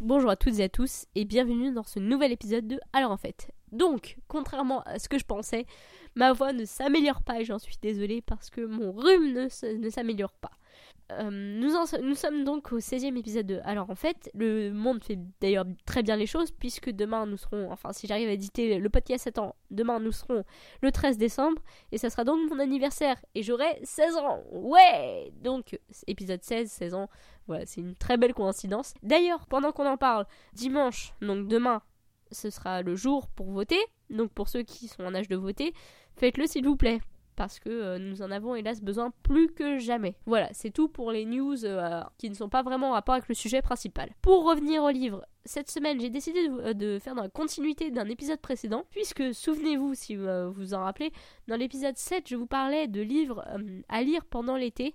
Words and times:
Bonjour 0.00 0.30
à 0.30 0.36
toutes 0.36 0.58
et 0.58 0.64
à 0.64 0.68
tous 0.68 1.06
et 1.14 1.24
bienvenue 1.24 1.72
dans 1.72 1.82
ce 1.82 1.98
nouvel 1.98 2.32
épisode 2.32 2.66
de 2.66 2.78
Alors 2.92 3.10
en 3.10 3.16
fait. 3.16 3.50
Donc, 3.72 4.18
contrairement 4.28 4.82
à 4.82 4.98
ce 4.98 5.08
que 5.08 5.18
je 5.18 5.24
pensais, 5.24 5.66
ma 6.14 6.32
voix 6.32 6.52
ne 6.52 6.64
s'améliore 6.64 7.22
pas 7.22 7.40
et 7.40 7.44
j'en 7.44 7.58
suis 7.58 7.76
désolée 7.80 8.20
parce 8.20 8.50
que 8.50 8.60
mon 8.60 8.92
rhume 8.92 9.32
ne 9.32 9.88
s'améliore 9.88 10.34
pas. 10.34 10.52
Euh, 11.12 11.30
nous, 11.30 12.14
sommes 12.16 12.44
donc 12.44 12.72
au 12.72 12.80
16e 12.80 13.16
épisode 13.16 13.46
de 13.46 13.60
Alors 13.64 13.90
en 13.90 13.94
fait, 13.94 14.28
le 14.34 14.72
monde 14.72 15.04
fait 15.04 15.18
d'ailleurs 15.40 15.64
très 15.84 16.02
bien 16.02 16.16
les 16.16 16.26
choses 16.26 16.50
puisque 16.50 16.90
demain 16.90 17.26
nous 17.26 17.36
serons, 17.36 17.70
enfin 17.70 17.92
si 17.92 18.08
j'arrive 18.08 18.28
à 18.28 18.32
éditer 18.32 18.78
le 18.78 18.88
podcast 18.90 19.28
à 19.28 19.32
temps, 19.32 19.54
demain 19.70 20.00
nous 20.00 20.10
serons 20.10 20.42
le 20.82 20.90
13 20.90 21.16
décembre 21.16 21.62
et 21.92 21.98
ça 21.98 22.10
sera 22.10 22.24
donc 22.24 22.50
mon 22.50 22.58
anniversaire 22.58 23.24
et 23.36 23.44
j'aurai 23.44 23.78
16 23.84 24.16
ans. 24.16 24.42
Ouais 24.50 25.30
Donc 25.42 25.78
épisode 26.08 26.42
16, 26.42 26.68
16 26.68 26.94
ans, 26.94 27.08
voilà, 27.46 27.66
c'est 27.66 27.80
une 27.80 27.94
très 27.94 28.16
belle 28.16 28.34
coïncidence. 28.34 28.92
D'ailleurs, 29.04 29.46
pendant 29.46 29.70
qu'on 29.70 29.86
en 29.86 29.96
parle, 29.96 30.26
dimanche, 30.54 31.14
donc 31.20 31.46
demain, 31.46 31.82
ce 32.32 32.50
sera 32.50 32.82
le 32.82 32.96
jour 32.96 33.28
pour 33.28 33.52
voter. 33.52 33.78
Donc 34.10 34.32
pour 34.32 34.48
ceux 34.48 34.62
qui 34.62 34.88
sont 34.88 35.04
en 35.04 35.14
âge 35.14 35.28
de 35.28 35.36
voter, 35.36 35.72
faites-le 36.16 36.46
s'il 36.46 36.66
vous 36.66 36.76
plaît. 36.76 37.00
Parce 37.36 37.60
que 37.60 37.68
euh, 37.68 37.98
nous 37.98 38.22
en 38.22 38.30
avons 38.30 38.54
hélas 38.54 38.80
besoin 38.80 39.12
plus 39.22 39.48
que 39.48 39.78
jamais. 39.78 40.16
Voilà, 40.24 40.48
c'est 40.52 40.70
tout 40.70 40.88
pour 40.88 41.12
les 41.12 41.26
news 41.26 41.64
euh, 41.64 42.02
qui 42.18 42.30
ne 42.30 42.34
sont 42.34 42.48
pas 42.48 42.62
vraiment 42.62 42.90
en 42.90 42.92
rapport 42.92 43.14
avec 43.14 43.28
le 43.28 43.34
sujet 43.34 43.60
principal. 43.60 44.10
Pour 44.22 44.44
revenir 44.44 44.82
au 44.82 44.90
livre, 44.90 45.26
cette 45.44 45.70
semaine 45.70 46.00
j'ai 46.00 46.08
décidé 46.08 46.48
de, 46.48 46.84
euh, 46.84 46.98
faire 46.98 47.14
dans 47.14 47.22
la 47.22 47.28
continuité 47.28 47.90
d'un 47.90 48.08
épisode 48.08 48.40
précédent, 48.40 48.84
puisque 48.90 49.34
souvenez-vous 49.34 49.94
si 49.94 50.16
euh, 50.16 50.48
vous 50.48 50.72
en 50.72 50.82
rappelez, 50.82 51.12
dans 51.46 51.56
l'épisode 51.56 51.96
7 51.96 52.26
je 52.26 52.36
vous 52.36 52.46
parlais 52.46 52.88
de 52.88 53.02
livres 53.02 53.44
à 53.88 54.02
lire 54.02 54.24
pendant 54.24 54.56
l'été. 54.56 54.94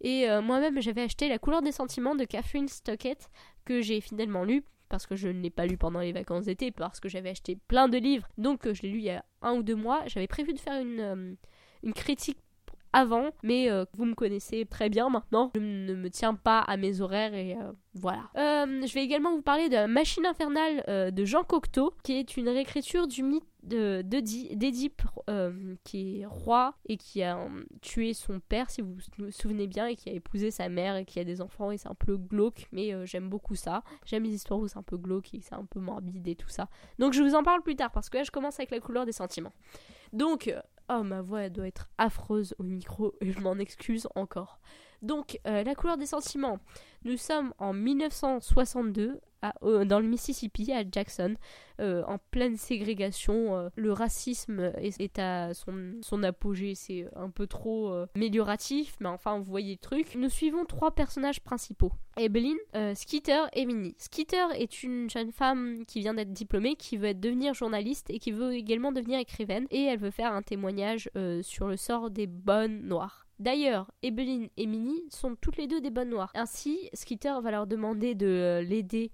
Et 0.00 0.26
moi-même 0.42 0.82
j'avais 0.82 1.02
acheté 1.02 1.28
La 1.28 1.38
couleur 1.38 1.62
des 1.62 1.72
sentiments 1.72 2.14
de 2.14 2.24
Catherine 2.24 2.68
Stockett, 2.68 3.30
que 3.64 3.80
j'ai 3.80 4.00
finalement 4.00 4.44
lu 4.44 4.64
parce 4.90 5.06
que 5.06 5.16
je 5.16 5.28
ne 5.28 5.40
l'ai 5.40 5.50
pas 5.50 5.66
lu 5.66 5.78
pendant 5.78 6.00
les 6.00 6.12
vacances 6.12 6.44
d'été, 6.44 6.70
parce 6.70 7.00
que 7.00 7.08
j'avais 7.08 7.30
acheté 7.30 7.56
plein 7.68 7.88
de 7.88 7.96
livres, 7.96 8.28
donc 8.36 8.70
je 8.70 8.82
l'ai 8.82 8.90
lu 8.90 8.98
il 8.98 9.04
y 9.04 9.10
a 9.10 9.24
un 9.40 9.54
ou 9.54 9.62
deux 9.62 9.74
mois. 9.74 10.02
J'avais 10.06 10.26
prévu 10.26 10.52
de 10.52 10.58
faire 10.58 10.80
une, 10.80 11.36
une 11.84 11.92
critique 11.92 12.38
avant, 12.94 13.30
mais 13.42 13.70
euh, 13.70 13.84
vous 13.94 14.04
me 14.04 14.14
connaissez 14.14 14.64
très 14.66 14.88
bien 14.88 15.10
maintenant. 15.10 15.50
Je 15.56 15.60
ne 15.60 15.94
me 15.94 16.08
tiens 16.08 16.34
pas 16.34 16.60
à 16.60 16.76
mes 16.76 17.00
horaires 17.00 17.34
et 17.34 17.54
euh, 17.54 17.72
voilà. 17.94 18.30
Euh, 18.36 18.86
je 18.86 18.94
vais 18.94 19.02
également 19.02 19.34
vous 19.34 19.42
parler 19.42 19.68
de 19.68 19.86
Machine 19.86 20.24
infernale 20.24 21.12
de 21.12 21.24
Jean 21.24 21.42
Cocteau, 21.42 21.92
qui 22.04 22.12
est 22.12 22.36
une 22.36 22.48
réécriture 22.48 23.08
du 23.08 23.24
mythe 23.24 23.44
d'Édipe, 23.64 25.02
qui 25.82 26.20
est 26.20 26.26
roi 26.26 26.74
et 26.88 26.96
qui 26.96 27.24
a 27.24 27.36
tué 27.82 28.14
son 28.14 28.38
père, 28.38 28.70
si 28.70 28.80
vous 28.80 28.94
vous 29.18 29.30
souvenez 29.32 29.66
bien, 29.66 29.86
et 29.86 29.96
qui 29.96 30.10
a 30.10 30.12
épousé 30.12 30.52
sa 30.52 30.68
mère 30.68 30.94
et 30.94 31.04
qui 31.04 31.18
a 31.18 31.24
des 31.24 31.40
enfants, 31.40 31.72
et 31.72 31.78
c'est 31.78 31.88
un 31.88 31.96
peu 31.96 32.16
glauque, 32.16 32.68
mais 32.70 32.94
j'aime 33.06 33.28
beaucoup 33.28 33.56
ça. 33.56 33.82
J'aime 34.04 34.22
les 34.22 34.34
histoires 34.34 34.60
où 34.60 34.68
c'est 34.68 34.78
un 34.78 34.82
peu 34.82 34.98
glauque 34.98 35.34
et 35.34 35.40
c'est 35.40 35.54
un 35.54 35.64
peu 35.64 35.80
morbide 35.80 36.28
et 36.28 36.36
tout 36.36 36.48
ça. 36.48 36.68
Donc 37.00 37.12
je 37.12 37.22
vous 37.22 37.34
en 37.34 37.42
parle 37.42 37.62
plus 37.62 37.74
tard, 37.74 37.90
parce 37.90 38.08
que 38.08 38.18
là 38.18 38.22
je 38.22 38.30
commence 38.30 38.60
avec 38.60 38.70
la 38.70 38.78
couleur 38.78 39.04
des 39.04 39.12
sentiments. 39.12 39.52
Donc, 40.12 40.54
oh 40.88 41.02
ma 41.02 41.22
voix 41.22 41.48
doit 41.48 41.66
être 41.66 41.88
affreuse 41.98 42.54
au 42.58 42.62
micro, 42.62 43.14
et 43.20 43.32
je 43.32 43.40
m'en 43.40 43.58
excuse 43.58 44.08
encore. 44.14 44.60
Donc, 45.02 45.38
euh, 45.46 45.62
la 45.64 45.74
couleur 45.74 45.98
des 45.98 46.06
sentiments. 46.06 46.58
Nous 47.04 47.18
sommes 47.18 47.52
en 47.58 47.74
1962 47.74 49.20
euh, 49.62 49.84
dans 49.84 50.00
le 50.00 50.06
Mississippi, 50.06 50.72
à 50.72 50.82
Jackson, 50.90 51.34
euh, 51.80 52.02
en 52.06 52.18
pleine 52.30 52.56
ségrégation. 52.56 53.56
euh, 53.56 53.68
le 53.74 53.92
racisme 53.92 54.72
est, 54.78 55.18
à 55.18 55.52
son, 55.54 56.22
apogée, 56.22 56.74
c'est 56.74 57.06
un 57.16 57.30
peu 57.30 57.46
trop 57.46 57.92
amélioratif, 58.14 58.96
mais 59.00 59.08
enfin, 59.08 59.38
vous 59.38 59.44
voyez 59.44 59.72
le 59.72 59.78
truc. 59.78 60.14
Nous 60.14 60.28
suivons 60.28 60.64
trois 60.64 60.92
personnages 60.92 61.40
principaux. 61.40 61.92
Evelyn, 62.16 62.54
euh, 62.76 62.94
Skeeter 62.94 63.42
et 63.52 63.66
Minnie. 63.66 63.96
Skeeter 63.98 64.46
est 64.54 64.82
une 64.82 65.10
jeune 65.10 65.32
femme 65.32 65.84
qui 65.86 66.00
vient 66.00 66.14
d'être 66.14 66.32
diplômée, 66.32 66.76
qui 66.76 66.96
veut 66.96 67.12
devenir 67.12 67.54
journaliste 67.54 68.10
et 68.10 68.18
qui 68.18 68.30
veut 68.30 68.54
également 68.54 68.92
devenir 68.92 69.18
écrivaine, 69.18 69.66
et 69.70 69.82
elle 69.82 69.98
veut 69.98 70.12
faire 70.12 70.32
un 70.32 70.42
témoignage 70.42 71.10
sur 71.42 71.66
le 71.66 71.76
sort 71.76 72.10
des 72.10 72.26
bonnes 72.26 72.82
noires. 72.82 73.26
D'ailleurs, 73.40 73.90
Evelyn 74.02 74.46
et 74.56 74.66
Minnie 74.66 75.02
sont 75.10 75.34
toutes 75.34 75.56
les 75.56 75.66
deux 75.66 75.80
des 75.80 75.90
bonnes 75.90 76.10
noires. 76.10 76.30
Ainsi, 76.34 76.88
Skeeter 76.92 77.40
va 77.42 77.50
leur 77.50 77.66
demander 77.66 78.14
de 78.14 78.64
l'aider 78.66 79.10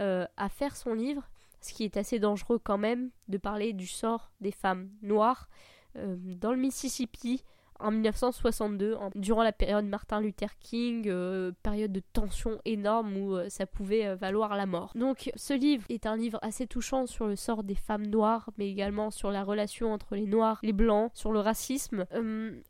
euh, 0.00 0.26
à 0.36 0.48
faire 0.48 0.76
son 0.76 0.94
livre, 0.94 1.28
ce 1.60 1.72
qui 1.72 1.84
est 1.84 1.96
assez 1.96 2.18
dangereux 2.18 2.58
quand 2.62 2.78
même 2.78 3.10
de 3.28 3.38
parler 3.38 3.72
du 3.72 3.86
sort 3.86 4.30
des 4.40 4.52
femmes 4.52 4.90
noires 5.02 5.48
euh, 5.96 6.16
dans 6.18 6.50
le 6.52 6.58
Mississippi 6.58 7.44
en 7.78 7.90
1962, 7.90 8.94
en- 8.94 9.10
durant 9.16 9.42
la 9.42 9.50
période 9.50 9.84
Martin 9.86 10.20
Luther 10.20 10.56
King, 10.60 11.04
euh, 11.08 11.50
période 11.64 11.90
de 11.90 11.98
tension 12.12 12.60
énorme 12.64 13.16
où 13.16 13.36
ça 13.48 13.66
pouvait 13.66 14.14
valoir 14.14 14.54
la 14.54 14.66
mort. 14.66 14.92
Donc 14.94 15.32
ce 15.34 15.52
livre 15.52 15.84
est 15.88 16.06
un 16.06 16.16
livre 16.16 16.38
assez 16.42 16.68
touchant 16.68 17.06
sur 17.06 17.26
le 17.26 17.34
sort 17.34 17.64
des 17.64 17.74
femmes 17.74 18.06
noires, 18.06 18.50
mais 18.56 18.68
également 18.70 19.10
sur 19.10 19.32
la 19.32 19.42
relation 19.42 19.92
entre 19.92 20.14
les 20.14 20.26
noirs, 20.26 20.60
les 20.62 20.72
blancs, 20.72 21.10
sur 21.14 21.32
le 21.32 21.40
racisme. 21.40 22.06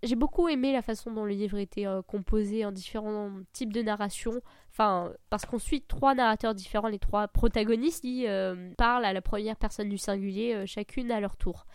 J'ai 0.02 0.16
beaucoup 0.16 0.48
aimé 0.48 0.72
la 0.72 0.80
façon 0.80 1.10
dont 1.12 1.24
le 1.26 1.32
livre 1.32 1.58
était 1.58 1.86
composé 2.06 2.64
en 2.64 2.72
différents 2.72 3.30
types 3.52 3.72
de 3.74 3.82
narration. 3.82 4.32
Enfin, 4.72 5.12
parce 5.28 5.44
qu'on 5.44 5.58
suit 5.58 5.82
trois 5.82 6.14
narrateurs 6.14 6.54
différents, 6.54 6.88
les 6.88 6.98
trois 6.98 7.28
protagonistes 7.28 8.00
qui 8.00 8.26
euh, 8.26 8.72
parlent 8.78 9.04
à 9.04 9.12
la 9.12 9.20
première 9.20 9.56
personne 9.56 9.90
du 9.90 9.98
singulier, 9.98 10.54
euh, 10.54 10.66
chacune 10.66 11.12
à 11.12 11.20
leur 11.20 11.36
tour. 11.36 11.66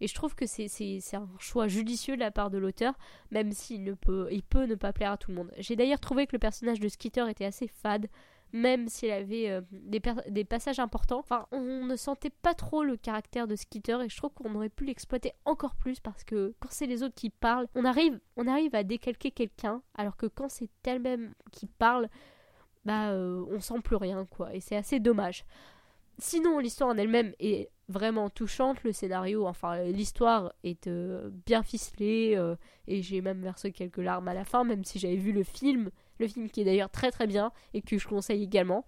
Et 0.00 0.06
je 0.06 0.14
trouve 0.14 0.36
que 0.36 0.46
c'est 0.46 0.68
un 1.14 1.28
choix 1.40 1.66
judicieux 1.66 2.14
de 2.14 2.20
la 2.20 2.30
part 2.30 2.50
de 2.50 2.58
l'auteur, 2.58 2.94
même 3.32 3.50
s'il 3.50 3.82
ne 3.82 3.94
peut, 3.94 4.28
peut 4.48 4.66
ne 4.66 4.76
pas 4.76 4.92
plaire 4.92 5.12
à 5.12 5.16
tout 5.16 5.32
le 5.32 5.36
monde. 5.36 5.52
J'ai 5.58 5.74
d'ailleurs 5.74 5.98
trouvé 5.98 6.26
que 6.26 6.32
le 6.32 6.38
personnage 6.38 6.78
de 6.78 6.88
Skeeter 6.88 7.28
était 7.28 7.44
assez 7.44 7.66
fade, 7.66 8.08
même 8.52 8.86
s'il 8.86 9.10
avait 9.10 9.50
euh, 9.50 9.60
des, 9.72 10.00
des 10.28 10.44
passages 10.44 10.78
importants. 10.78 11.18
Enfin, 11.18 11.46
on 11.50 11.84
ne 11.84 11.96
sentait 11.96 12.30
pas 12.30 12.54
trop 12.54 12.84
le 12.84 12.96
caractère 12.96 13.48
de 13.48 13.56
Skeeter 13.56 14.00
et 14.04 14.08
je 14.08 14.16
trouve 14.16 14.32
qu'on 14.32 14.54
aurait 14.54 14.68
pu 14.68 14.84
l'exploiter 14.84 15.32
encore 15.44 15.74
plus 15.74 15.98
parce 15.98 16.22
que 16.22 16.54
quand 16.60 16.70
c'est 16.70 16.86
les 16.86 17.02
autres 17.02 17.16
qui 17.16 17.30
parlent, 17.30 17.66
on 17.74 17.84
arrive, 17.84 18.20
on 18.36 18.46
arrive 18.46 18.76
à 18.76 18.84
décalquer 18.84 19.32
quelqu'un, 19.32 19.82
alors 19.96 20.16
que 20.16 20.26
quand 20.26 20.48
c'est 20.48 20.70
elle-même 20.86 21.34
qui 21.50 21.66
parle, 21.66 22.08
bah 22.84 23.10
euh, 23.10 23.44
on 23.50 23.60
sent 23.60 23.80
plus 23.82 23.96
rien 23.96 24.26
quoi. 24.26 24.54
Et 24.54 24.60
c'est 24.60 24.76
assez 24.76 25.00
dommage. 25.00 25.44
Sinon, 26.18 26.58
l'histoire 26.58 26.90
en 26.90 26.96
elle-même 26.96 27.34
est 27.40 27.70
vraiment 27.88 28.30
touchante. 28.30 28.82
Le 28.84 28.92
scénario, 28.92 29.46
enfin, 29.46 29.82
l'histoire 29.82 30.52
est 30.62 30.86
euh, 30.86 31.30
bien 31.46 31.62
ficelée. 31.62 32.34
euh, 32.36 32.54
et 32.86 33.02
j'ai 33.02 33.20
même 33.20 33.40
versé 33.40 33.72
quelques 33.72 33.98
larmes 33.98 34.28
à 34.28 34.34
la 34.34 34.44
fin, 34.44 34.62
même 34.64 34.84
si 34.84 34.98
j'avais 34.98 35.16
vu 35.16 35.32
le 35.32 35.42
film. 35.42 35.90
Le 36.20 36.28
film 36.28 36.48
qui 36.48 36.60
est 36.60 36.64
d'ailleurs 36.64 36.90
très 36.90 37.10
très 37.10 37.26
bien 37.26 37.50
et 37.72 37.82
que 37.82 37.98
je 37.98 38.06
conseille 38.06 38.42
également. 38.42 38.86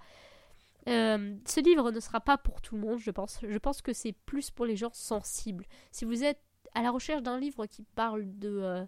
Ce 0.86 1.60
livre 1.60 1.90
ne 1.90 1.98
sera 1.98 2.20
pas 2.20 2.38
pour 2.38 2.60
tout 2.60 2.76
le 2.76 2.82
monde, 2.82 3.00
je 3.00 3.10
pense. 3.10 3.40
Je 3.42 3.58
pense 3.58 3.82
que 3.82 3.92
c'est 3.92 4.12
plus 4.12 4.52
pour 4.52 4.64
les 4.66 4.76
gens 4.76 4.92
sensibles. 4.92 5.66
Si 5.90 6.04
vous 6.04 6.22
êtes 6.22 6.40
à 6.74 6.82
la 6.82 6.92
recherche 6.92 7.22
d'un 7.22 7.40
livre 7.40 7.66
qui 7.66 7.82
parle 7.96 8.22
de 8.38 8.86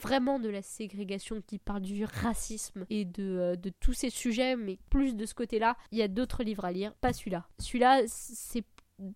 vraiment 0.00 0.38
de 0.38 0.48
la 0.48 0.62
ségrégation, 0.62 1.42
qui 1.46 1.58
parle 1.58 1.82
du 1.82 2.04
racisme 2.04 2.86
et 2.90 3.04
de, 3.04 3.38
euh, 3.38 3.56
de 3.56 3.70
tous 3.80 3.92
ces 3.92 4.10
sujets, 4.10 4.56
mais 4.56 4.78
plus 4.90 5.16
de 5.16 5.26
ce 5.26 5.34
côté-là, 5.34 5.76
il 5.92 5.98
y 5.98 6.02
a 6.02 6.08
d'autres 6.08 6.42
livres 6.42 6.64
à 6.64 6.72
lire, 6.72 6.94
pas 6.94 7.12
celui-là. 7.12 7.46
Celui-là, 7.58 8.02
c'est 8.06 8.64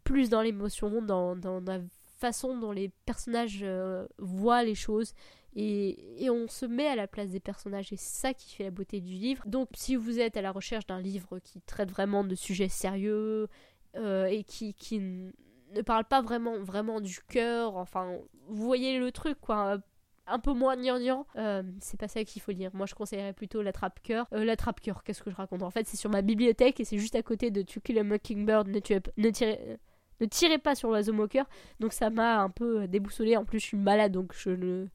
plus 0.04 0.28
dans 0.28 0.42
l'émotion, 0.42 1.02
dans, 1.02 1.36
dans 1.36 1.60
la 1.60 1.80
façon 2.18 2.58
dont 2.58 2.72
les 2.72 2.90
personnages 3.06 3.60
euh, 3.62 4.06
voient 4.18 4.64
les 4.64 4.74
choses. 4.74 5.14
Et, 5.54 6.24
et 6.24 6.30
on 6.30 6.46
se 6.46 6.66
met 6.66 6.86
à 6.86 6.94
la 6.94 7.08
place 7.08 7.30
des 7.30 7.40
personnages 7.40 7.92
et 7.92 7.96
c'est 7.96 8.20
ça 8.20 8.34
qui 8.34 8.54
fait 8.54 8.64
la 8.64 8.70
beauté 8.70 9.00
du 9.00 9.14
livre. 9.14 9.42
Donc 9.46 9.70
si 9.74 9.96
vous 9.96 10.20
êtes 10.20 10.36
à 10.36 10.42
la 10.42 10.52
recherche 10.52 10.86
d'un 10.86 11.00
livre 11.00 11.38
qui 11.38 11.60
traite 11.62 11.90
vraiment 11.90 12.22
de 12.22 12.34
sujets 12.34 12.68
sérieux 12.68 13.48
euh, 13.96 14.26
et 14.26 14.44
qui, 14.44 14.74
qui 14.74 15.00
ne 15.00 15.82
parle 15.84 16.04
pas 16.04 16.20
vraiment, 16.20 16.62
vraiment 16.62 17.00
du 17.00 17.18
cœur, 17.28 17.76
enfin 17.76 18.18
vous 18.46 18.66
voyez 18.66 18.98
le 18.98 19.10
truc 19.10 19.40
quoi, 19.40 19.78
un 20.28 20.38
peu 20.38 20.52
moins 20.52 20.76
gnangnan, 20.76 21.26
euh, 21.36 21.62
c'est 21.80 21.98
pas 21.98 22.08
ça 22.08 22.24
qu'il 22.24 22.42
faut 22.42 22.52
lire. 22.52 22.70
Moi 22.74 22.86
je 22.86 22.94
conseillerais 22.94 23.32
plutôt 23.32 23.62
l'attrape-cœur. 23.62 24.26
Euh, 24.32 24.44
l'attrape-cœur, 24.44 25.02
qu'est-ce 25.04 25.22
que 25.22 25.30
je 25.30 25.36
raconte? 25.36 25.62
En 25.62 25.70
fait 25.70 25.86
c'est 25.86 25.96
sur 25.96 26.10
ma 26.10 26.22
bibliothèque 26.22 26.80
et 26.80 26.84
c'est 26.84 26.98
juste 26.98 27.16
à 27.16 27.22
côté 27.22 27.50
de 27.50 27.62
To 27.62 27.80
Kill 27.80 27.98
a 27.98 28.04
Mockingbird, 28.04 28.68
ne, 28.68 28.80
tuez- 28.80 29.00
ne 29.16 29.30
tirez... 29.30 29.58
euh, 29.68 29.76
ne 30.20 30.26
tirez 30.26 30.58
pas 30.58 30.74
sur 30.74 30.88
l'oiseau 30.88 31.12
moqueur, 31.12 31.46
donc 31.78 31.92
ça 31.92 32.10
m'a 32.10 32.40
un 32.40 32.50
peu 32.50 32.88
déboussolé. 32.88 33.36
En 33.36 33.44
plus, 33.44 33.60
je 33.60 33.66
suis 33.66 33.76
malade, 33.76 34.10
donc 34.10 34.32
je 34.36 34.50
ne, 34.50 34.86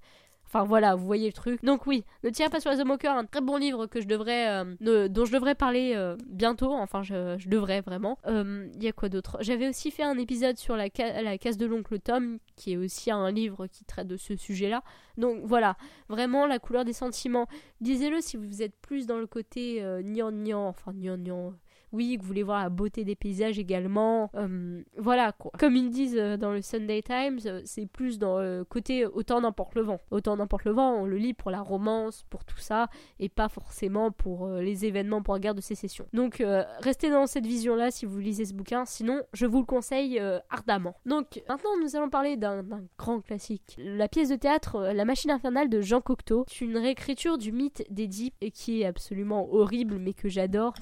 Enfin 0.53 0.65
voilà, 0.65 0.94
vous 0.94 1.07
voyez 1.07 1.25
le 1.25 1.33
truc. 1.33 1.63
Donc 1.65 1.88
oui, 1.88 2.03
Ne 2.23 2.29
tirez 2.29 2.47
pas 2.47 2.59
sur 2.59 2.69
les 2.69 2.83
moqueur, 2.83 3.17
un 3.17 3.25
très 3.25 3.41
bon 3.41 3.57
livre 3.57 3.88
que 3.88 4.00
je 4.01 4.07
devrais, 4.07 4.63
euh, 4.63 5.07
dont 5.07 5.25
je 5.25 5.31
devrais 5.33 5.55
parler 5.55 5.94
euh, 5.95 6.15
bientôt. 6.27 6.71
Enfin, 6.73 7.01
je, 7.01 7.50
devrais 7.50 7.81
vraiment. 7.81 8.19
Euh, 8.27 8.69
Il 8.75 8.83
y 8.83 8.88
a 8.88 8.91
quoi 8.91 9.09
d'autre? 9.09 9.38
J'avais 9.41 9.67
aussi 9.67 9.89
fait 9.89 10.03
un 10.03 10.15
épisode 10.19 10.59
sur 10.59 10.75
la, 10.75 10.89
ca- 10.95 11.38
case 11.39 11.57
de 11.57 11.65
l'oncle 11.65 11.97
Tom, 12.00 12.38
qui 12.55 12.73
est 12.73 12.77
aussi 12.77 13.09
un 13.09 13.31
livre 13.31 13.65
qui 13.65 13.83
traite 13.83 14.07
de 14.07 14.15
ce 14.15 14.35
sujet-là. 14.35 14.83
Donc 15.17 15.39
voilà, 15.44 15.75
vraiment 16.07 16.45
la 16.45 16.59
couleur 16.59 16.85
des 16.85 16.94
sentiments. 16.94 17.47
Disez-le 17.81 18.21
si 18.21 18.38
vous 18.38 18.61
êtes 18.61 18.75
plus 18.79 19.07
dans 19.07 19.17
le 19.17 19.25
côté 19.25 19.81
euh, 19.81 20.03
gnangnan, 20.03 20.67
enfin 20.67 20.94
gnangnan. 20.94 21.55
Oui, 21.94 22.18
que 22.18 22.24
vous 22.24 22.28
voulez 22.28 22.44
voir 22.44 22.63
la 22.63 22.69
beauté 22.69 23.06
des 23.06 23.16
paysages 23.16 23.60
également. 23.60 24.31
Euh, 24.36 24.81
voilà 24.98 25.31
quoi. 25.31 25.51
Comme 25.60 25.75
ils 25.75 25.92
disent 25.92 26.18
euh, 26.18 26.38
dans 26.38 26.51
le 26.51 26.62
Sunday 26.62 27.04
Times, 27.04 27.40
euh, 27.45 27.62
c'est 27.66 27.86
plus 27.86 28.18
dans 28.18 28.40
le 28.40 28.66
côté 28.68 29.06
autant 29.06 29.42
n'importe 29.42 29.75
le 29.75 29.84
vent. 29.84 30.00
Autant 30.10 30.36
n'importe 30.36 30.66
le 30.66 30.72
vent, 30.72 30.95
on 30.95 31.06
le 31.06 31.18
lit 31.18 31.36
pour 31.36 31.51
la 31.51 31.62
romance, 31.62 32.25
pour 32.31 32.45
tout 32.45 32.57
ça, 32.57 32.90
et 33.19 33.30
pas 33.30 33.48
forcément 33.48 34.12
pour 34.12 34.48
les 34.48 34.86
événements 34.86 35.22
pour 35.22 35.36
la 35.36 35.40
guerre 35.40 35.56
de 35.56 35.62
sécession. 35.62 36.07
Donc 36.13 36.44
restez 36.80 37.12
dans 37.12 37.28
cette 37.28 37.45
vision-là 37.45 37.92
si 37.92 38.06
vous 38.06 38.18
lisez 38.19 38.46
ce 38.46 38.54
bouquin, 38.54 38.86
sinon 38.86 39.22
je 39.34 39.46
vous 39.46 39.60
le 39.60 39.66
conseille 39.66 40.19
ardemment. 40.50 40.96
Donc 41.06 41.42
maintenant 41.48 41.78
nous 41.81 41.96
allons 41.96 42.10
parler 42.10 42.38
d'un 42.38 42.63
grand 42.98 43.22
classique. 43.22 43.75
La 43.78 44.07
pièce 44.07 44.30
de 44.30 44.36
théâtre 44.36 44.92
La 44.94 45.06
machine 45.06 45.31
infernale 45.31 45.69
de 45.69 45.81
Jean 45.81 46.01
Cocteau. 46.01 46.46
C'est 46.48 46.66
une 46.66 46.78
réécriture 46.78 47.38
du 47.38 47.51
mythe 47.51 47.84
d'Édipe 47.89 48.36
qui 48.54 48.81
est 48.81 48.86
absolument 48.86 49.54
horrible 49.54 49.98
mais 50.00 50.13
que 50.13 50.30
j'adore. 50.30 50.74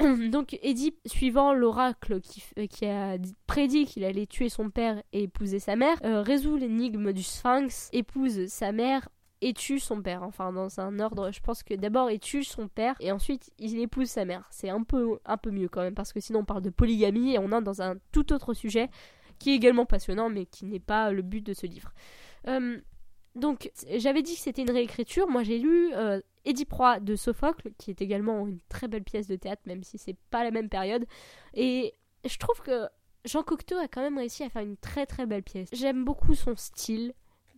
Donc 0.30 0.58
Édipe, 0.62 0.98
suivant 1.06 1.52
l'oracle 1.52 2.20
qui, 2.20 2.42
euh, 2.58 3.14
a 3.14 3.16
prédit 3.46 3.86
qu'il 3.86 4.04
allait 4.04 4.26
tuer 4.26 4.48
son 4.48 4.70
père 4.70 5.02
et 5.12 5.24
épouser 5.24 5.58
sa 5.58 5.76
mère, 5.76 5.96
euh, 6.04 6.22
résout 6.22 6.56
l'énigme 6.56 7.12
du 7.12 7.22
sphinx, 7.22 7.88
épouse 7.92 8.46
sa 8.46 8.72
mère 8.72 9.08
et 9.42 9.52
tue 9.52 9.78
son 9.78 10.02
père. 10.02 10.22
Enfin, 10.22 10.52
dans 10.52 10.80
un 10.80 11.00
ordre, 11.00 11.30
je 11.32 11.40
pense 11.40 11.62
que 11.62 11.74
d'abord 11.74 12.10
il 12.10 12.20
tue 12.20 12.44
son 12.44 12.68
père 12.68 12.94
et 13.00 13.12
ensuite 13.12 13.50
il 13.58 13.78
épouse 13.78 14.08
sa 14.08 14.24
mère. 14.24 14.46
C'est 14.50 14.70
un 14.70 14.82
peu, 14.82 15.18
un 15.24 15.36
peu 15.36 15.50
mieux 15.50 15.68
quand 15.68 15.82
même 15.82 15.94
parce 15.94 16.12
que 16.12 16.20
sinon 16.20 16.40
on 16.40 16.44
parle 16.44 16.62
de 16.62 16.70
polygamie 16.70 17.34
et 17.34 17.38
on 17.38 17.52
est 17.52 17.62
dans 17.62 17.82
un 17.82 17.96
tout 18.12 18.32
autre 18.32 18.54
sujet 18.54 18.88
qui 19.38 19.50
est 19.50 19.54
également 19.54 19.86
passionnant 19.86 20.28
mais 20.28 20.46
qui 20.46 20.66
n'est 20.66 20.80
pas 20.80 21.10
le 21.10 21.22
but 21.22 21.44
de 21.44 21.52
ce 21.52 21.66
livre. 21.66 21.92
Euh, 22.48 22.78
donc, 23.34 23.70
j'avais 23.96 24.22
dit 24.22 24.34
que 24.34 24.40
c'était 24.40 24.62
une 24.62 24.70
réécriture. 24.70 25.28
Moi, 25.28 25.42
j'ai 25.42 25.58
lu 25.58 25.94
euh, 25.94 26.20
de 27.00 27.16
Sophocle, 27.16 27.70
qui 27.78 27.90
est 27.90 28.02
également 28.02 28.46
une 28.46 28.58
très 28.68 28.88
belle 28.88 29.04
pièce 29.04 29.28
de 29.28 29.36
théâtre, 29.36 29.62
même 29.66 29.84
si 29.84 29.98
c'est 29.98 30.16
pas 30.30 30.42
la 30.42 30.50
même 30.50 30.68
période. 30.68 31.06
Et 31.54 31.94
je 32.28 32.36
trouve 32.38 32.60
que 32.60 32.88
Jean 33.24 33.42
Cocteau 33.42 33.76
a 33.76 33.88
quand 33.88 34.02
même 34.02 34.18
réussi 34.18 34.42
à 34.42 34.48
faire 34.48 34.62
une 34.62 34.76
très 34.76 35.06
très 35.06 35.26
belle 35.26 35.42
pièce. 35.42 35.68
J'aime 35.72 36.04
beaucoup 36.04 36.34
son 36.34 36.56
style, 36.56 37.12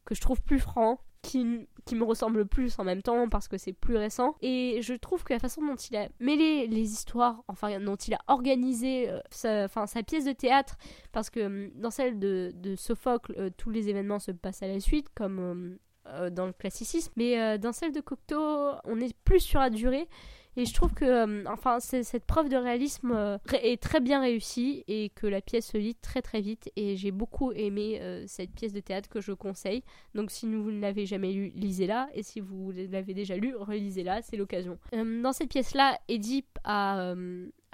que 0.05 0.15
je 0.15 0.21
trouve 0.21 0.43
plus 0.43 0.59
franc, 0.59 1.01
qui, 1.23 1.95
me 1.95 2.05
ressemble 2.05 2.47
plus 2.47 2.79
en 2.79 2.85
même 2.85 3.03
temps 3.03 3.29
parce 3.29 3.49
que 3.49 3.57
c'est 3.57 3.73
plus 3.73 3.97
récent. 3.97 4.35
Et 4.43 4.81
je 4.83 4.95
trouve 4.95 5.25
que 5.25 5.33
la 5.33 5.39
façon 5.39 5.65
dont 5.65 5.77
il 5.77 5.97
a 5.97 6.09
mêlé 6.21 6.67
les 6.67 6.93
histoires, 6.93 7.43
enfin 7.49 7.79
dont 7.81 7.97
il 7.97 8.15
a 8.15 8.19
organisé 8.27 9.09
euh, 9.09 9.21
sa, 9.31 9.65
enfin, 9.65 9.87
sa 9.87 10.03
pièce 10.03 10.25
de 10.25 10.33
théâtre, 10.33 10.77
parce 11.13 11.31
que 11.31 11.41
hum, 11.41 11.71
dans 11.75 11.91
celle 11.91 12.19
de, 12.19 12.53
de 12.55 12.77
Sophocle, 12.77 13.35
euh, 13.39 13.51
tous 13.57 13.71
les 13.71 13.89
événements 13.89 14.19
se 14.19 14.33
passent 14.33 14.63
à 14.63 14.69
la 14.69 14.81
suite, 14.81 15.09
comme 15.15 15.39
hum, 15.39 15.79
euh, 16.07 16.31
dans 16.31 16.47
le 16.47 16.53
classicisme, 16.53 17.13
mais 17.17 17.59
dans 17.59 17.73
celle 17.73 17.93
de 17.93 18.01
Cocteau, 18.01 18.73
on 18.85 19.01
est 19.01 19.17
plus 19.25 19.41
sur 19.41 19.61
la 19.61 19.71
durée. 19.71 20.09
Et 20.57 20.67
je 20.67 20.75
trouve 20.75 20.93
que 20.93 21.05
euh, 21.05 21.45
enfin, 21.47 21.81
cette 21.81 22.27
preuve 22.27 22.51
de 22.51 22.57
réalisme 22.57 23.13
euh, 23.13 23.39
est 23.63 23.83
très 23.83 24.01
bien 24.01 24.21
réussie 24.21 24.85
et 24.87 25.11
que 25.15 25.27
la 25.27 25.41
pièce 25.41 25.69
se 25.69 25.79
lit 25.79 25.95
très 25.95 26.21
très 26.21 26.43
vite. 26.43 26.71
Et 26.77 26.97
j'ai 26.97 27.11
beaucoup 27.11 27.53
aimé 27.53 27.99
euh, 28.03 28.25
cette 28.27 28.53
pièce 28.53 28.75
de 28.75 28.81
théâtre 28.81 29.09
que 29.09 29.23
je 29.23 29.33
conseille. 29.33 29.83
Donc 30.15 30.31
si 30.31 30.47
vous 30.47 30.71
ne 30.71 30.81
l'avez 30.81 31.07
jamais 31.07 31.33
lu, 31.33 31.53
lisez-la. 31.55 32.09
Et 32.15 32.23
si 32.23 32.41
vous 32.41 32.71
l'avez 32.71 33.15
déjà 33.15 33.37
lu, 33.37 33.57
relisez-la, 33.57 34.21
c'est 34.21 34.37
l'occasion. 34.37 34.79
dans 34.93 35.33
cette 35.33 35.49
pièce-là, 35.49 35.99
Édipe 36.09 36.59
a 36.65 37.15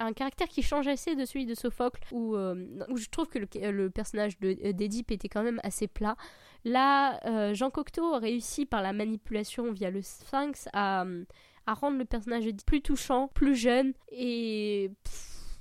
un 0.01 0.13
caractère 0.13 0.47
qui 0.47 0.63
change 0.63 0.87
assez 0.87 1.17
de 1.17 1.25
celui 1.25 1.45
de 1.47 1.55
Sophocle, 1.55 2.01
où, 2.13 2.37
où 2.37 2.97
je 2.97 3.09
trouve 3.11 3.27
que 3.29 3.39
le, 3.39 3.91
personnage 3.91 4.39
d'Édipe 4.39 5.11
était 5.11 5.29
quand 5.29 5.43
même 5.43 5.61
assez 5.65 5.89
plat. 5.89 6.17
Là, 6.65 7.53
Jean 7.55 7.71
Cocteau 7.71 8.15
a 8.15 8.19
réussi 8.19 8.67
par 8.67 8.83
la 8.83 8.93
manipulation 8.93 9.73
via 9.73 9.91
le 9.91 10.03
sphinx 10.03 10.69
à 10.73 11.05
à 11.69 11.75
rendre 11.75 11.99
le 11.99 12.07
personnage 12.07 12.49
plus 12.65 12.81
touchant, 12.81 13.29
plus 13.29 13.55
jeune 13.55 13.93
et 14.11 14.91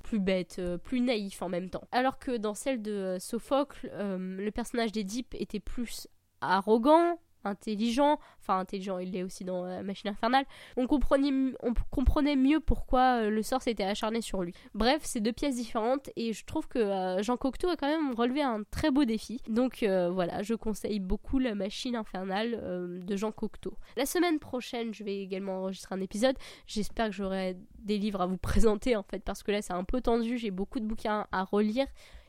plus 0.02 0.18
bête, 0.18 0.56
euh, 0.58 0.78
plus 0.78 1.00
naïf 1.00 1.42
en 1.42 1.50
même 1.50 1.68
temps. 1.68 1.86
Alors 1.92 2.18
que 2.18 2.38
dans 2.38 2.54
celle 2.54 2.80
de 2.80 2.92
euh, 2.92 3.18
Sophocle, 3.18 3.90
euh, 3.92 4.16
le 4.18 4.50
personnage 4.50 4.90
d'Édipe 4.90 5.34
était 5.38 5.60
plus 5.60 6.08
arrogant, 6.40 7.20
intelligent, 7.44 8.18
enfin 8.40 8.58
intelligent 8.58 8.98
il 8.98 9.12
l'est 9.12 9.22
aussi 9.22 9.44
dans 9.44 9.64
la 9.64 9.82
machine 9.82 10.10
infernale, 10.10 10.44
on 10.76 10.86
comprenait, 10.86 12.36
mieux 12.36 12.60
pourquoi 12.60 13.22
euh, 13.22 13.30
le 13.30 13.42
sort 13.42 13.62
s'était 13.62 13.84
acharné 13.84 14.20
sur 14.20 14.42
lui. 14.42 14.52
Bref, 14.74 15.00
c'est 15.04 15.20
deux 15.20 15.32
pièces 15.32 15.56
différentes 15.56 16.10
et 16.16 16.32
je 16.32 16.44
trouve 16.44 16.68
que 16.68 16.78
euh, 16.78 17.22
Jean 17.22 17.36
Cocteau 17.36 17.68
a 17.68 17.76
quand 17.76 17.88
même 17.88 18.14
relevé 18.14 18.42
un 18.42 18.62
très 18.70 18.90
beau 18.90 19.04
défi. 19.04 19.40
Donc 19.48 19.82
euh, 19.82 20.10
voilà, 20.10 20.42
je 20.42 20.54
conseille 20.54 21.00
beaucoup 21.00 21.38
la 21.38 21.54
machine 21.54 21.96
infernale 21.96 23.02
de 23.04 23.16
Jean 23.16 23.32
Cocteau. 23.32 23.74
La 23.96 24.06
semaine 24.06 24.38
prochaine, 24.38 24.92
je 24.94 25.04
vais 25.04 25.20
également 25.20 25.60
enregistrer 25.60 25.94
un 25.94 26.00
épisode. 26.00 26.36
J'espère 26.66 27.06
que 27.06 27.12
j'aurai 27.12 27.56
des 27.78 27.98
livres 27.98 28.20
à 28.20 28.26
vous 28.26 28.36
présenter 28.38 28.96
en 28.96 29.02
fait 29.02 29.20
parce 29.20 29.42
que 29.42 29.52
là 29.52 29.62
c'est 29.62 29.72
un 29.72 29.84
peu 29.84 30.00
tendu, 30.00 30.38
j'ai 30.38 30.50
beaucoup 30.50 30.80
de 30.80 30.84
bouquins 30.84 31.26
à 31.32 31.44
relire 31.44 31.86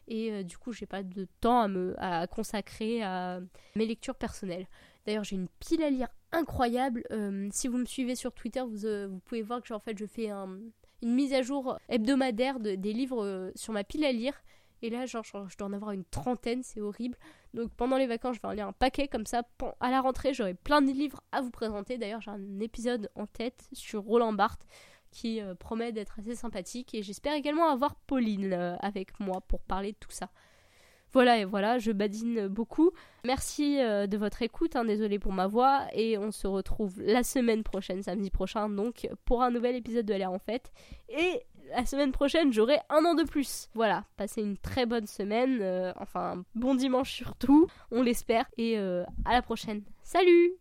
et 0.10 0.44
du 0.44 0.58
coup 0.58 0.74
j'ai 0.74 0.86
pas 0.86 1.04
de 1.04 1.28
temps 1.40 1.62
à 1.62 1.68
me 1.68 1.96
à 1.98 2.28
consacrer 2.28 3.02
à 3.04 3.40
mes 3.76 3.86
lectures 3.86 4.16
personnelles. 4.16 4.68
D'ailleurs, 5.06 5.24
j'ai 5.24 5.38
une 5.38 5.48
pile 5.60 5.82
à 5.82 5.90
lire 5.90 6.08
incroyable. 6.32 7.04
Euh, 7.12 7.48
si 7.52 7.68
vous 7.68 7.78
me 7.78 7.86
suivez 7.86 8.14
sur 8.16 8.32
Twitter, 8.32 8.62
vous, 8.62 8.86
euh, 8.86 9.08
vous 9.08 9.20
pouvez 9.20 9.42
voir 9.42 9.60
que 9.62 9.74
en 9.74 9.80
fait, 9.80 9.98
je 9.98 10.06
fais 10.06 10.30
une 10.30 10.72
mise 11.02 11.34
à 11.34 11.42
jour 11.42 11.80
hebdomadaire 11.90 12.60
des 12.60 12.94
livres 12.94 13.26
euh, 13.26 13.52
sur 13.56 13.74
ma 13.74 13.84
pile 13.84 14.06
à 14.06 14.12
lire. 14.12 14.34
Et 14.82 14.90
là, 14.90 15.08
genre, 15.08 15.24
je 15.24 15.58
dois 15.58 15.68
en 15.68 15.74
avoir 15.74 15.92
une 15.92 16.06
trentaine, 16.06 16.62
c'est 16.64 16.80
horrible. 16.80 17.18
Donc 17.56 17.72
pendant 17.74 17.98
les 17.98 18.08
vacances, 18.08 18.36
je 18.36 18.42
vais 18.42 18.48
en 18.48 18.52
lire 18.52 18.68
un 18.68 18.72
paquet 18.72 19.08
comme 19.08 19.26
ça. 19.26 19.42
À 19.80 19.90
la 19.90 20.00
rentrée, 20.00 20.34
j'aurai 20.34 20.54
plein 20.54 20.82
de 20.82 20.92
livres 20.92 21.22
à 21.32 21.42
vous 21.42 21.50
présenter. 21.50 21.98
D'ailleurs, 21.98 22.22
j'ai 22.22 22.32
un 22.32 22.60
épisode 22.60 23.10
en 23.16 23.26
tête 23.26 23.68
sur 23.74 24.04
Roland 24.04 24.34
Barthes 24.34 24.66
qui 25.12 25.42
promet 25.60 25.92
d'être 25.92 26.20
assez 26.20 26.36
sympathique. 26.36 26.94
Et 26.94 27.04
j'espère 27.04 27.34
également 27.34 27.70
avoir 27.70 27.96
Pauline 27.96 28.54
avec 28.80 29.20
moi 29.20 29.42
pour 29.42 29.62
parler 29.62 29.92
de 29.92 29.98
tout 30.00 30.12
ça. 30.12 30.30
Voilà 31.12 31.40
et 31.40 31.46
voilà, 31.46 31.80
je 31.80 31.92
badine 31.92 32.48
beaucoup. 32.48 32.92
Merci 33.26 33.80
euh, 33.80 34.06
de 34.06 34.18
votre 34.18 34.42
écoute, 34.42 34.76
hein, 34.76 34.86
désolé 34.86 35.18
pour 35.18 35.32
ma 35.32 35.48
voix, 35.48 35.88
et 35.94 36.18
on 36.18 36.32
se 36.32 36.46
retrouve 36.46 37.02
la 37.02 37.24
semaine 37.24 37.64
prochaine, 37.64 38.04
samedi 38.04 38.30
prochain, 38.30 38.70
donc 38.70 39.10
pour 39.26 39.42
un 39.42 39.50
nouvel 39.50 39.76
épisode 39.76 40.06
de 40.06 40.14
LR 40.14 40.32
en 40.32 40.40
fait. 40.40 40.72
Et 41.10 41.42
la 41.76 41.86
semaine 41.86 42.12
prochaine, 42.12 42.54
j'aurai 42.54 42.78
un 42.90 43.04
an 43.06 43.16
de 43.16 43.24
plus. 43.24 43.70
Voilà, 43.74 44.06
passez 44.18 44.42
une 44.42 44.58
très 44.58 44.86
bonne 44.86 45.08
semaine, 45.08 45.60
euh, 45.62 45.92
enfin 45.98 46.44
bon 46.54 46.76
dimanche 46.76 47.12
surtout, 47.12 47.68
on 47.92 48.04
l'espère, 48.04 48.46
et 48.58 48.78
euh, 48.78 49.04
à 49.26 49.34
la 49.34 49.42
prochaine. 49.42 49.82
Salut 50.04 50.60